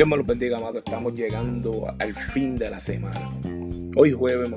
[0.00, 0.78] Dios me los bendiga, amado.
[0.78, 3.38] Estamos llegando al fin de la semana.
[3.94, 4.50] Hoy jueves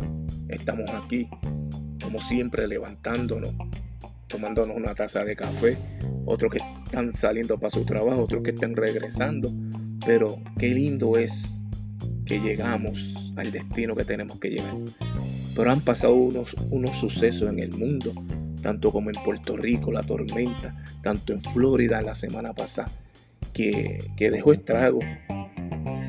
[0.47, 1.27] estamos aquí,
[2.01, 3.51] como siempre, levantándonos,
[4.27, 5.77] tomándonos una taza de café.
[6.25, 9.51] Otros que están saliendo para su trabajo, otros que están regresando.
[10.05, 11.65] Pero qué lindo es
[12.25, 14.77] que llegamos al destino que tenemos que llegar.
[15.53, 18.13] Pero han pasado unos, unos sucesos en el mundo,
[18.61, 22.89] tanto como en Puerto Rico, la tormenta, tanto en Florida la semana pasada
[23.53, 24.99] que, dejó estrago.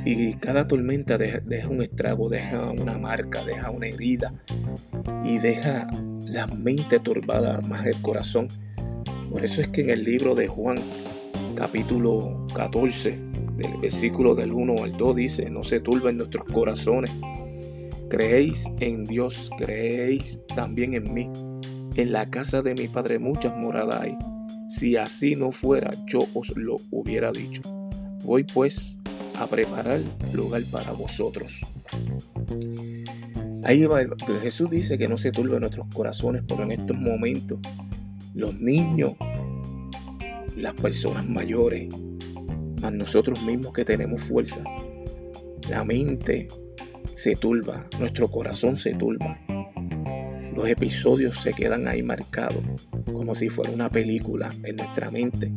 [0.05, 4.35] Y cada tormenta deja, un estrago, deja una marca, deja una herida
[5.25, 5.87] y deja
[6.27, 8.49] la mente turbada más el corazón.
[9.31, 10.77] Por eso es que en el libro de Juan,
[11.55, 13.19] capítulo 14,
[13.57, 17.11] del versículo del 1 al 2, dice, no se turben nuestros corazones.
[18.11, 21.31] Creéis en Dios, creéis también en mí.
[21.97, 24.19] En la casa de mi Padre muchas moradas hay.
[24.69, 27.63] Si así no fuera, yo os lo hubiera dicho.
[28.25, 28.99] Voy pues
[29.39, 30.01] a preparar
[30.33, 31.61] lugar para vosotros.
[33.65, 34.01] Ahí va,
[34.43, 37.59] Jesús dice que no se turbe nuestros corazones, porque en estos momentos
[38.35, 39.15] los niños,
[40.57, 41.89] las personas mayores,
[42.81, 44.63] más nosotros mismos que tenemos fuerza,
[45.69, 46.49] la mente
[47.15, 49.39] se turba, nuestro corazón se turba
[50.55, 52.63] los episodios se quedan ahí marcados,
[53.13, 55.53] como si fuera una película en nuestra mente,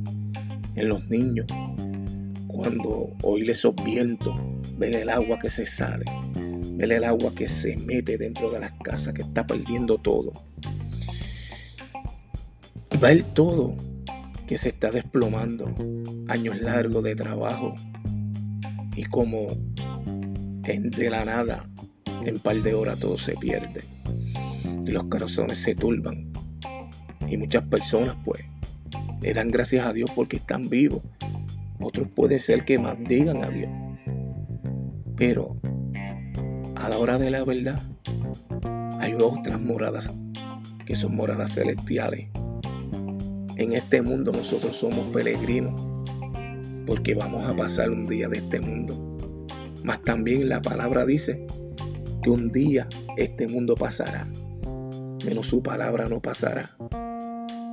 [0.75, 1.45] en los niños.
[2.58, 4.36] Cuando oír esos vientos,
[4.77, 6.05] ver el agua que se sale,
[6.73, 10.33] ver el agua que se mete dentro de las casas, que está perdiendo todo.
[13.00, 13.75] Ver todo
[14.47, 15.73] que se está desplomando,
[16.28, 17.75] años largos de trabajo
[18.95, 19.47] y como
[20.63, 21.69] de la nada,
[22.25, 23.83] en par de horas todo se pierde
[24.85, 26.31] y los corazones se turban.
[27.30, 28.44] Y muchas personas pues
[29.22, 31.02] le dan gracias a Dios porque están vivos.
[31.80, 33.70] Otros puede ser que maldigan a Dios.
[35.16, 35.57] Pero
[36.75, 37.79] a la hora de la verdad
[39.00, 40.12] hay otras moradas
[40.85, 42.29] que son moradas celestiales.
[43.56, 45.81] En este mundo nosotros somos peregrinos
[46.85, 49.46] porque vamos a pasar un día de este mundo.
[49.84, 51.46] Mas también la palabra dice
[52.22, 52.88] que un día
[53.18, 54.28] este mundo pasará
[55.25, 56.69] menos su palabra no pasará.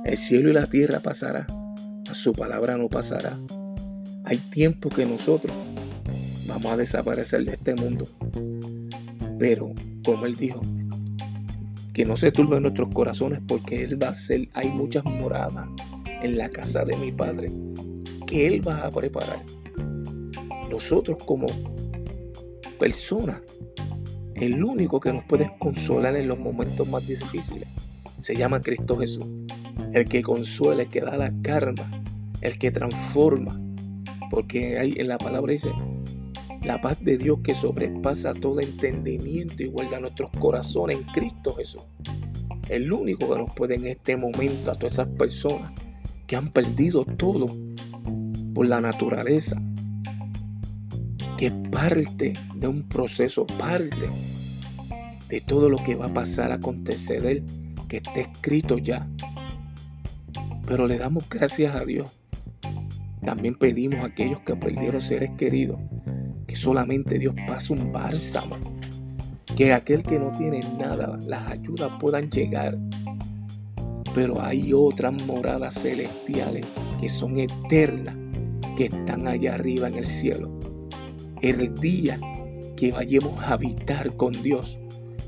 [0.03, 1.47] El cielo y la tierra pasará,
[2.09, 3.39] a su palabra no pasará.
[4.25, 5.55] Hay tiempo que nosotros
[6.47, 8.07] vamos a desaparecer de este mundo.
[9.39, 9.71] Pero,
[10.03, 10.61] como Él dijo,
[11.93, 15.67] que no se turben nuestros corazones porque Él va a ser, hay muchas moradas
[16.21, 17.51] en la casa de mi Padre
[18.27, 19.43] que Él va a preparar.
[20.69, 21.47] Nosotros como
[22.79, 23.41] personas
[24.35, 27.69] el único que nos puede consolar en los momentos más difíciles
[28.19, 29.25] se llama Cristo Jesús.
[29.93, 32.03] El que consuela, el que da la karma,
[32.41, 33.57] el que transforma.
[34.35, 35.71] Porque ahí en la palabra dice,
[36.61, 41.83] la paz de Dios que sobrepasa todo entendimiento y guarda nuestros corazones en Cristo Jesús.
[42.67, 45.71] El único que nos puede en este momento a todas esas personas
[46.27, 47.45] que han perdido todo
[48.53, 49.55] por la naturaleza,
[51.37, 54.09] que parte de un proceso, parte
[55.29, 57.41] de todo lo que va a pasar, a acontecer,
[57.87, 59.07] que esté escrito ya.
[60.67, 62.11] Pero le damos gracias a Dios.
[63.25, 65.79] También pedimos a aquellos que perdieron seres queridos
[66.47, 68.55] que solamente Dios pase un bálsamo.
[69.55, 72.77] Que aquel que no tiene nada, las ayudas puedan llegar.
[74.13, 76.65] Pero hay otras moradas celestiales
[76.99, 78.15] que son eternas,
[78.77, 80.55] que están allá arriba en el cielo
[81.49, 82.19] el día
[82.75, 84.79] que vayamos a habitar con Dios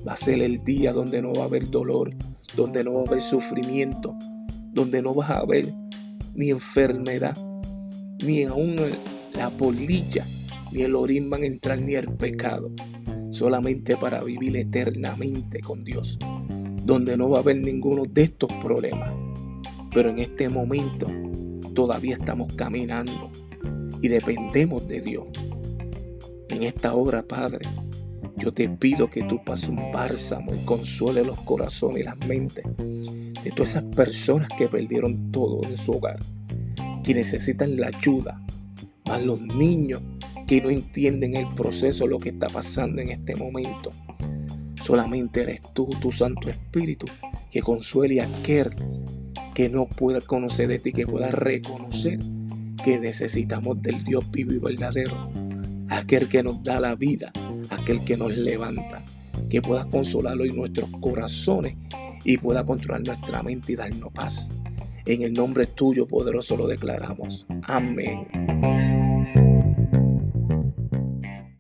[0.08, 2.12] va a ser el día donde no va a haber dolor,
[2.56, 4.16] donde no va a haber sufrimiento,
[4.72, 5.68] donde no va a haber
[6.34, 7.38] ni enfermedad,
[8.24, 8.76] ni aún
[9.34, 10.26] la polilla,
[10.72, 12.72] ni el orín van a entrar, ni el pecado,
[13.30, 16.18] solamente para vivir eternamente con Dios,
[16.84, 19.12] donde no va a haber ninguno de estos problemas.
[19.94, 21.08] Pero en este momento
[21.74, 23.30] todavía estamos caminando
[24.02, 25.28] y dependemos de Dios.
[26.50, 27.68] En esta hora, Padre,
[28.38, 32.66] yo te pido que tú pases un bálsamo y consuele los corazones y las mentes
[32.78, 36.20] de todas esas personas que perdieron todo en su hogar,
[37.08, 38.44] que necesitan la ayuda,
[39.08, 40.02] más los niños
[40.46, 43.92] que no entienden el proceso, lo que está pasando en este momento.
[44.84, 47.06] Solamente eres tú, tu Santo Espíritu,
[47.50, 48.72] que consuele a aquel
[49.56, 52.20] que no pueda conocer de ti, que pueda reconocer
[52.84, 55.32] que necesitamos del Dios vivo y verdadero
[55.88, 57.32] aquel que nos da la vida,
[57.70, 59.02] aquel que nos levanta,
[59.50, 61.78] que puedas consolarlo en nuestros corazones
[62.26, 64.50] y pueda controlar nuestra mente y darnos paz.
[65.08, 67.48] En el nombre tuyo poderoso lo declaramos.
[67.64, 68.28] Amén.